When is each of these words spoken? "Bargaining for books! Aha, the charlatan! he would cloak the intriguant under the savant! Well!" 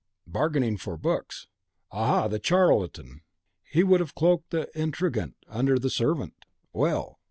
"Bargaining 0.25 0.77
for 0.77 0.97
books! 0.97 1.45
Aha, 1.91 2.27
the 2.27 2.41
charlatan! 2.43 3.21
he 3.69 3.83
would 3.83 4.15
cloak 4.15 4.43
the 4.49 4.67
intriguant 4.73 5.35
under 5.47 5.77
the 5.77 5.91
savant! 5.91 6.33
Well!" 6.73 7.19